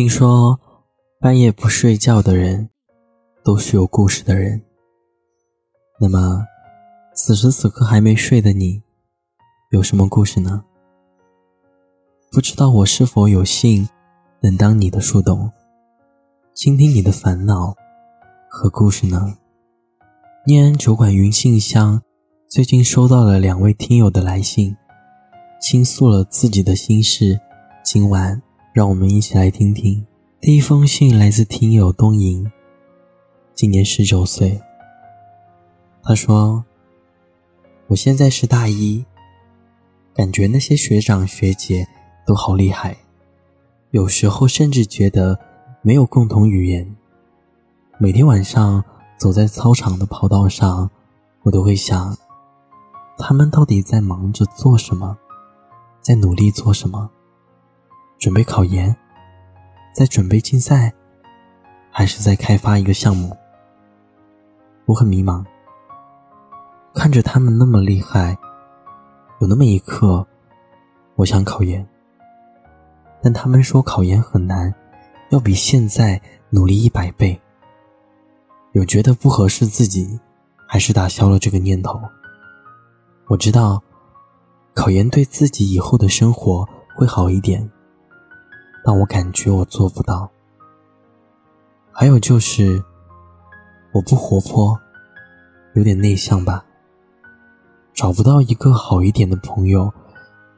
[0.00, 0.58] 听说
[1.20, 2.70] 半夜不睡觉的人
[3.44, 4.58] 都是有故事的人。
[6.00, 6.42] 那么，
[7.14, 8.82] 此时此刻还没睡的你，
[9.72, 10.64] 有什么故事呢？
[12.32, 13.86] 不知道我是否有幸
[14.40, 15.52] 能当你的树洞，
[16.54, 17.74] 倾听你的烦恼
[18.48, 19.36] 和故事呢？
[20.46, 22.00] 念安酒馆云信箱
[22.48, 24.74] 最近收到了两位听友的来信，
[25.60, 27.38] 倾诉了自己的心事。
[27.84, 28.40] 今晚，
[28.72, 30.06] 让我们一起来听听。
[30.40, 32.50] 第一封信来自听友东莹，
[33.54, 34.60] 今年十九岁。
[36.02, 36.64] 他说
[37.88, 39.04] ：“我现在是大一，
[40.14, 41.86] 感觉那些学长学姐
[42.26, 42.96] 都好厉害，
[43.90, 45.38] 有时候甚至觉得
[45.82, 46.96] 没有共同语言。
[47.98, 48.82] 每天晚上。”
[49.20, 50.90] 走在操场的跑道上，
[51.42, 52.16] 我都会想，
[53.18, 55.18] 他们到底在忙着做什么，
[56.00, 57.10] 在努力做什么？
[58.20, 58.94] 准备考研，
[59.94, 60.92] 在准备竞赛，
[61.90, 63.34] 还是在开发一个项目？
[64.84, 65.42] 我很迷茫。
[66.92, 68.36] 看着他们那么厉害，
[69.40, 70.26] 有那么一刻，
[71.14, 71.88] 我想考研，
[73.22, 74.74] 但他们说考研很难，
[75.30, 77.40] 要比现在努力一百倍。
[78.72, 80.20] 有觉得不合适自己，
[80.68, 81.98] 还是打消了这个念头。
[83.28, 83.82] 我知道，
[84.74, 87.66] 考研对自己以后的生活会好一点，
[88.90, 90.28] 但我感觉我做不到。
[91.92, 92.82] 还有就是，
[93.92, 94.76] 我不活泼，
[95.74, 96.64] 有点内向吧。
[97.94, 99.92] 找不到一个好一点的朋友，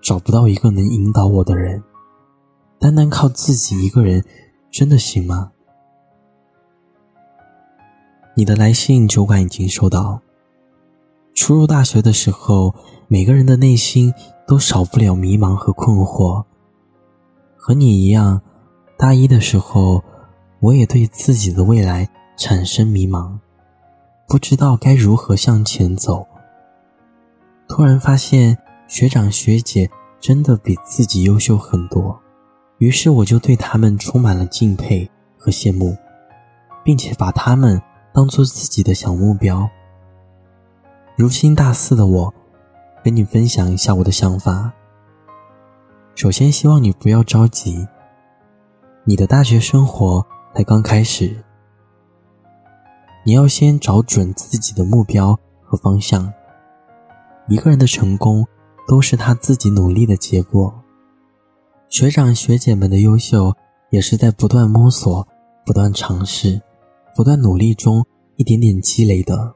[0.00, 1.84] 找不到一个能引导我的人，
[2.78, 4.24] 单单靠自己一个人，
[4.70, 5.52] 真的行吗？
[8.34, 10.22] 你的来信酒馆已经收到。
[11.34, 12.74] 初入大学的时候，
[13.08, 14.14] 每个人的内心
[14.46, 16.46] 都少不了迷茫和困惑。
[17.64, 18.42] 和你一样，
[18.98, 20.02] 大一的时候，
[20.58, 23.38] 我也对自己的未来产生迷茫，
[24.26, 26.26] 不知道该如何向前走。
[27.68, 29.88] 突然发现学长学姐
[30.18, 32.18] 真的比自己优秀很多，
[32.78, 35.08] 于是我就对他们充满了敬佩
[35.38, 35.96] 和羡慕，
[36.82, 37.80] 并且把他们。
[38.14, 39.66] 当做自己的小目标。
[41.16, 42.34] 如今大四的我，
[43.02, 44.70] 跟你分享一下我的想法。
[46.14, 47.86] 首先，希望你不要着急，
[49.04, 50.24] 你的大学生活
[50.54, 51.42] 才刚开始，
[53.24, 56.32] 你要先找准自己的目标和方向。
[57.48, 58.46] 一个人的成功，
[58.86, 60.72] 都是他自己努力的结果。
[61.88, 63.54] 学长学姐们的优秀，
[63.90, 65.26] 也是在不断摸索、
[65.64, 66.60] 不断尝试。
[67.14, 68.06] 不断努力中，
[68.36, 69.54] 一点点积累的。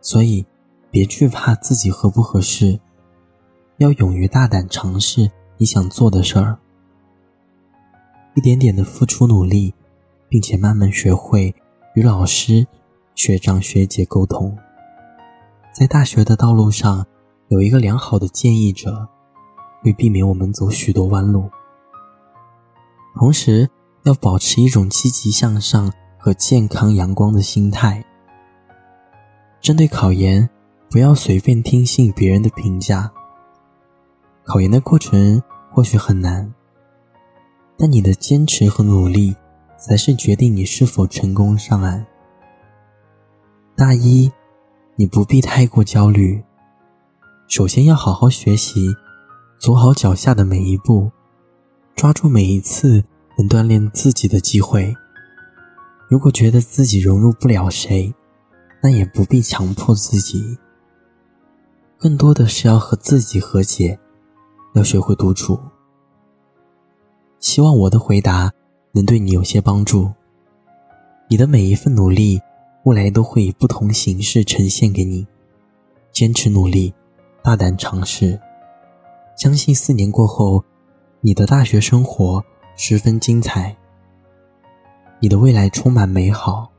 [0.00, 0.46] 所以，
[0.90, 2.78] 别惧怕自己合不合适，
[3.78, 6.58] 要勇于大胆尝试你想做的事儿。
[8.34, 9.74] 一点点的付出努力，
[10.28, 11.54] 并且慢慢学会
[11.94, 12.66] 与老师、
[13.14, 14.56] 学长学姐沟通。
[15.72, 17.06] 在大学的道路上，
[17.48, 19.08] 有一个良好的建议者，
[19.82, 21.50] 会避免我们走许多弯路。
[23.14, 23.68] 同时，
[24.04, 25.92] 要保持一种积极向上。
[26.18, 28.04] 和健康阳光的心态。
[29.60, 30.50] 针对考研，
[30.90, 33.08] 不要随便听信别人的评价。
[34.46, 35.42] 考研的过程
[35.72, 36.54] 或许很难，
[37.76, 39.34] 但你的坚持和努力
[39.76, 42.06] 才是决定你是否成功上岸。
[43.74, 44.30] 大一，
[44.94, 46.44] 你不必太过焦虑，
[47.48, 48.94] 首先要好好学习，
[49.58, 51.10] 走好脚下的每一步，
[51.96, 53.02] 抓住每一次
[53.36, 54.94] 能锻炼自己的机会。
[56.08, 58.14] 如果觉得自己融入不了谁，
[58.80, 60.56] 那也不必强迫自己。
[61.98, 63.98] 更多的是要和自己和解，
[64.76, 65.58] 要学会独处。
[67.40, 68.52] 希望我的回答
[68.92, 70.12] 能对你有些帮助。
[71.28, 72.38] 你的每一份努力，
[72.84, 75.26] 未来都会以不同形式呈现给你。
[76.12, 76.92] 坚持努力，
[77.42, 78.38] 大胆尝试，
[79.34, 80.62] 相信四年过后，
[81.22, 82.44] 你的大学生活
[82.76, 83.74] 十分精彩。
[85.20, 86.70] 你的未来充满美好，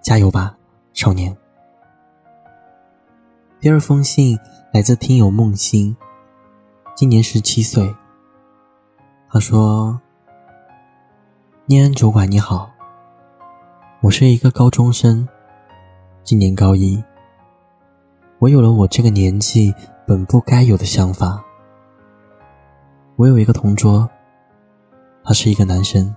[0.00, 0.56] 加油吧，
[0.92, 1.36] 少年！
[3.60, 4.38] 第二封信
[4.72, 5.96] 来自听友梦欣，
[6.96, 7.92] 今年十七岁。
[9.28, 10.00] 他说
[11.66, 12.70] ：“念安主管你好，
[14.00, 15.28] 我是一个高中生，
[16.22, 17.02] 今年高一。
[18.38, 19.74] 我有了我这个年纪
[20.06, 21.42] 本不该有的想法。
[23.16, 24.08] 我有一个同桌，
[25.24, 26.14] 他是一个男生。”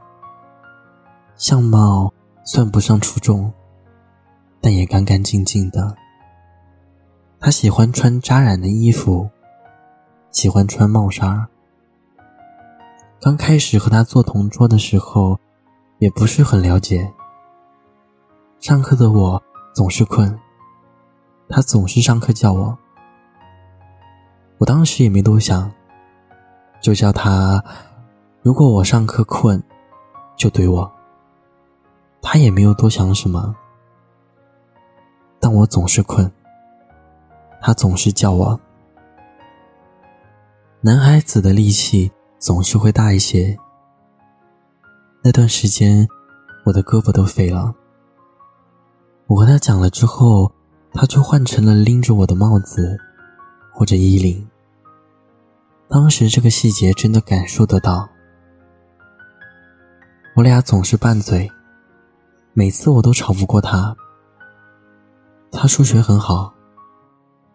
[1.37, 2.13] 相貌
[2.43, 3.51] 算不上出众，
[4.61, 5.95] 但也干干净净的。
[7.39, 9.27] 他喜欢穿扎染的衣服，
[10.37, 11.47] 喜欢穿帽衫。
[13.19, 15.35] 刚开始和他做同桌的时候，
[15.97, 17.11] 也不是很了解。
[18.59, 19.41] 上课的我
[19.73, 20.39] 总是困，
[21.49, 22.77] 他总是上课叫我。
[24.59, 25.71] 我当时也没多想，
[26.79, 27.59] 就叫他。
[28.43, 29.59] 如果我上课困，
[30.35, 30.87] 就怼我。
[32.21, 33.55] 他也没有多想什么，
[35.39, 36.31] 但我总是困，
[37.59, 38.59] 他总是叫我。
[40.87, 43.53] 男孩子的力气总是会大一些。
[45.21, 46.07] 那段时间，
[46.63, 47.75] 我的胳膊都废了。
[49.25, 50.49] 我和他讲了之后，
[50.93, 52.97] 他就换成了拎着我的帽子，
[53.73, 54.47] 或者衣领。
[55.89, 58.07] 当时这个细节真的感受得到。
[60.37, 61.51] 我俩总是拌嘴，
[62.53, 63.93] 每次我都吵不过他。
[65.51, 66.53] 他数学很好，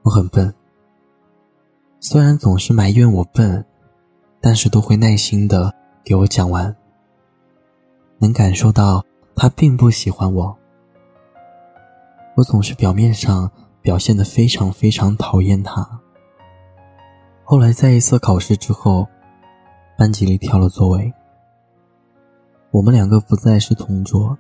[0.03, 0.55] 我很笨。
[2.05, 3.65] 虽然总是埋怨我笨，
[4.41, 5.73] 但是都会耐心的
[6.03, 6.75] 给我讲完。
[8.19, 9.05] 能感受到
[9.37, 10.59] 他并不喜欢我。
[12.35, 13.49] 我总是表面上
[13.81, 15.89] 表现的非常非常讨厌他。
[17.45, 19.07] 后来在一次考试之后，
[19.97, 21.15] 班级里挑了座位。
[22.73, 24.37] 我们两个不再是同桌。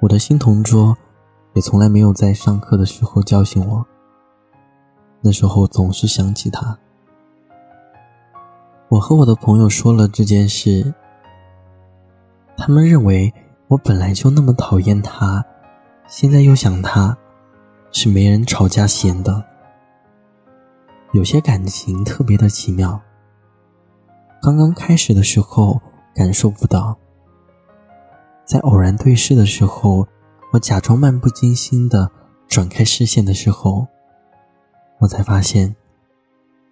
[0.00, 0.96] 我的新同桌，
[1.54, 3.84] 也从来没有在上课的时候叫醒我。
[5.20, 6.78] 那时候总是想起他。
[8.88, 10.94] 我和我的朋友说了这件事，
[12.56, 13.32] 他们认为
[13.68, 15.44] 我本来就那么讨厌他，
[16.06, 17.16] 现在又想他，
[17.92, 19.44] 是没人吵架闲的。
[21.12, 23.00] 有些感情特别的奇妙，
[24.42, 25.80] 刚刚开始的时候。
[26.14, 26.98] 感受不到，
[28.44, 30.04] 在偶然对视的时候，
[30.52, 32.10] 我假装漫不经心的
[32.48, 33.86] 转开视线的时候，
[34.98, 35.74] 我才发现，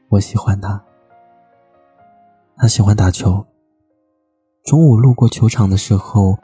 [0.08, 0.82] 我喜欢他。
[2.56, 3.46] 他喜欢打球。
[4.64, 6.38] 中午路过球场的时候，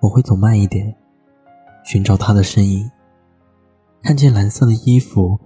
[0.00, 0.94] 我会走慢一点，
[1.84, 2.90] 寻找他的身影。
[4.02, 5.38] 看见蓝色的衣服，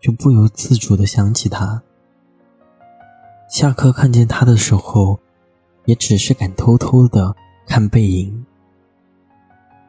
[0.00, 1.82] 就不由自主的想起他。
[3.48, 5.18] 下课看见他的时候。
[5.86, 7.32] 也只是敢偷偷的
[7.64, 8.44] 看背影。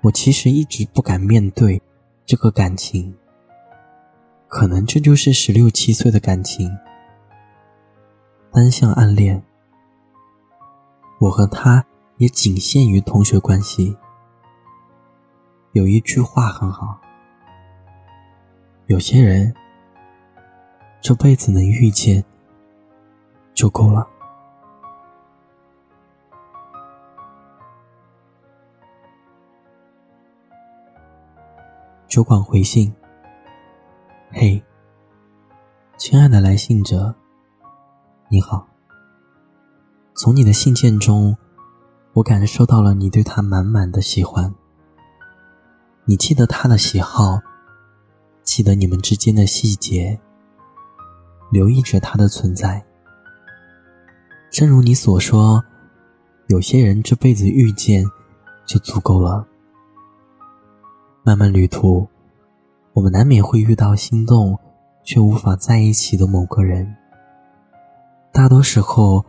[0.03, 1.81] 我其实一直不敢面对
[2.23, 3.11] 这个感情，
[4.47, 6.69] 可能这就是十六七岁的感情，
[8.51, 9.43] 单向暗恋。
[11.19, 11.85] 我和他
[12.17, 13.95] 也仅限于同学关系。
[15.73, 16.99] 有一句话很好，
[18.85, 19.53] 有些人
[21.01, 22.23] 这辈子能遇见
[23.53, 24.07] 就够了。
[32.07, 32.91] 酒馆回信。
[34.29, 34.61] 嘿，
[35.97, 37.15] 亲爱的来信者，
[38.27, 38.67] 你好。
[40.15, 41.35] 从你的信件中，
[42.11, 44.53] 我感受到了你对他满满的喜欢。
[46.03, 47.39] 你记得他的喜好，
[48.43, 50.19] 记得你们之间的细节，
[51.49, 52.85] 留意着他的存在。
[54.51, 55.63] 正如你所说，
[56.47, 58.03] 有些人这辈子遇见
[58.65, 59.47] 就足够了。
[61.23, 62.05] 漫漫旅途，
[62.97, 64.57] 我们难免会遇到心动
[65.03, 66.95] 却无法在一起的某个人。
[68.31, 69.23] 大多时候，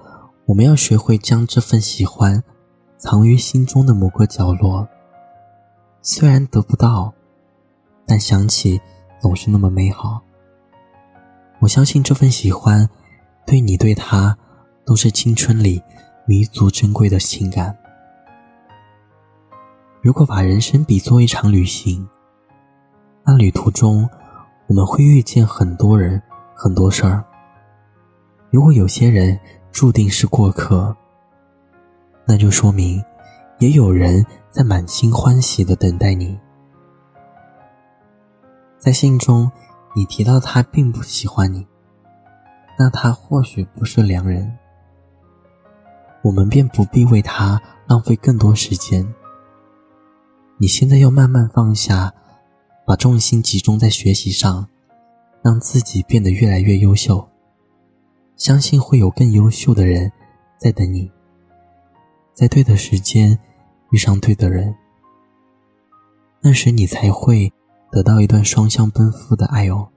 [0.47, 2.43] 我们要学会将这份喜欢
[2.97, 4.89] 藏于心中的某个角落。
[6.01, 7.13] 虽然得不到，
[8.07, 8.81] 但想起
[9.21, 10.23] 总是那么美好。
[11.59, 12.89] 我相信这份喜欢，
[13.45, 14.35] 对你对他，
[14.87, 15.83] 都是青春里
[16.25, 17.77] 弥足珍贵的情感。
[20.01, 22.09] 如果把人生比作一场旅行，
[23.39, 24.09] 旅途中
[24.67, 26.21] 我们会遇见很多人、
[26.55, 27.25] 很多事儿。
[28.51, 29.39] 如果有些人
[29.71, 30.95] 注定是过客，
[32.27, 33.03] 那就说明
[33.59, 36.39] 也有人在满心欢喜的等待你。
[38.79, 39.51] 在信中，
[39.95, 41.67] 你提到他并不喜欢你，
[42.79, 44.59] 那他或许不是良人，
[46.23, 49.15] 我们便不必为他浪费更多时间。
[50.59, 52.13] 你现在要慢慢放下，
[52.89, 54.67] 把重心集中在学习上，
[55.43, 57.29] 让自己变得越来越优秀。
[58.35, 60.11] 相信会有更优秀的人
[60.57, 61.13] 在等你，
[62.33, 63.39] 在对的时间
[63.91, 64.75] 遇上对的人，
[66.41, 67.53] 那时你才会
[67.93, 69.91] 得到一段双向奔赴的爱哦。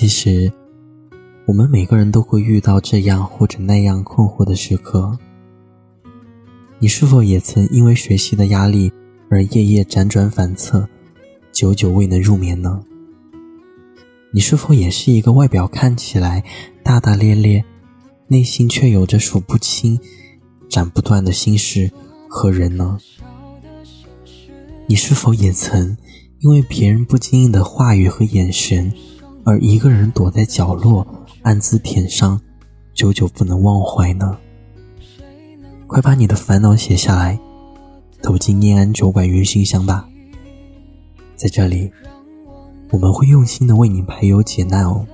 [0.00, 0.52] 其实，
[1.44, 5.18] 我们每个人都会遇到这样或者那样困惑的时刻。
[6.78, 8.92] 你是否也曾因为学习的压力
[9.28, 10.88] 而夜夜辗转反侧，
[11.50, 12.80] 久久未能入眠呢？
[14.30, 16.44] 你是否也是一个外表看起来
[16.84, 17.64] 大大咧咧，
[18.28, 19.98] 内心却有着数不清、
[20.68, 21.90] 斩不断的心事
[22.28, 23.00] 和人呢？
[24.86, 25.96] 你是否也曾
[26.38, 28.92] 因为别人不经意的话语和眼神？
[29.48, 31.06] 而一个人躲在角落，
[31.40, 32.38] 暗自舔伤，
[32.92, 34.36] 久久不能忘怀呢。
[35.86, 37.40] 快把你的烦恼写下来，
[38.22, 40.06] 投进念安酒馆云信箱吧。
[41.34, 41.90] 在这里，
[42.90, 45.06] 我们会用心的为你排忧解难哦。